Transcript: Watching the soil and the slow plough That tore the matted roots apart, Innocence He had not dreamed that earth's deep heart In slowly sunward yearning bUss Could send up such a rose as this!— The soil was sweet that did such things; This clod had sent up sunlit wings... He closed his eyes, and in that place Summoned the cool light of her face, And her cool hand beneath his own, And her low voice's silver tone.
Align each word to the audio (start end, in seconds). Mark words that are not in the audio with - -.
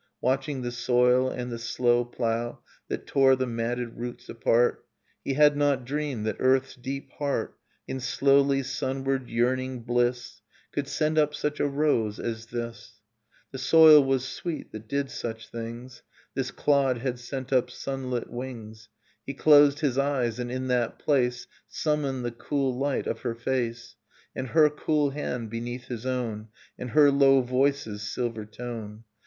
Watching 0.19 0.63
the 0.63 0.71
soil 0.71 1.29
and 1.29 1.51
the 1.51 1.59
slow 1.59 2.03
plough 2.03 2.63
That 2.87 3.05
tore 3.05 3.35
the 3.35 3.45
matted 3.45 3.97
roots 3.99 4.27
apart, 4.29 4.83
Innocence 4.83 5.21
He 5.25 5.33
had 5.35 5.55
not 5.55 5.85
dreamed 5.85 6.25
that 6.25 6.37
earth's 6.39 6.73
deep 6.75 7.11
heart 7.19 7.55
In 7.87 7.99
slowly 7.99 8.63
sunward 8.63 9.29
yearning 9.29 9.83
bUss 9.83 10.41
Could 10.71 10.87
send 10.87 11.19
up 11.19 11.35
such 11.35 11.59
a 11.59 11.67
rose 11.67 12.19
as 12.19 12.47
this!— 12.47 12.99
The 13.51 13.59
soil 13.59 14.03
was 14.03 14.25
sweet 14.27 14.71
that 14.71 14.87
did 14.87 15.11
such 15.11 15.49
things; 15.49 16.01
This 16.33 16.49
clod 16.49 16.97
had 16.97 17.19
sent 17.19 17.53
up 17.53 17.69
sunlit 17.69 18.27
wings... 18.31 18.89
He 19.23 19.35
closed 19.35 19.81
his 19.81 19.99
eyes, 19.99 20.39
and 20.39 20.51
in 20.51 20.65
that 20.69 20.97
place 20.97 21.45
Summoned 21.67 22.25
the 22.25 22.31
cool 22.31 22.75
light 22.75 23.05
of 23.05 23.19
her 23.19 23.35
face, 23.35 23.95
And 24.35 24.47
her 24.47 24.67
cool 24.71 25.11
hand 25.11 25.51
beneath 25.51 25.89
his 25.89 26.07
own, 26.07 26.47
And 26.75 26.89
her 26.89 27.11
low 27.11 27.41
voice's 27.43 28.01
silver 28.01 28.45
tone. 28.47 29.03